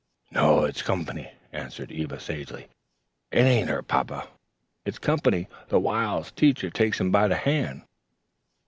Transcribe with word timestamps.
"No. 0.31 0.65
It's 0.65 0.81
comp'ny," 0.81 1.31
answered 1.53 1.91
Eva 1.91 2.19
sagely. 2.19 2.69
"It 3.31 3.41
ain't 3.41 3.69
her 3.69 3.83
papa. 3.83 4.29
It's 4.83 4.97
comp'ny 4.97 5.45
the 5.67 5.79
whiles 5.79 6.31
Teacher 6.31 6.71
takes 6.71 6.99
him 6.99 7.11
by 7.11 7.27
the 7.27 7.35
hand." 7.35 7.83